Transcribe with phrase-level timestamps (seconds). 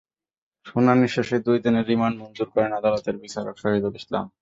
[0.65, 4.25] শুনানি শেষে দুই দিনের রিমান্ড মঞ্জুর করেন আদালতের বিচারক শহীদুল ইসলাম।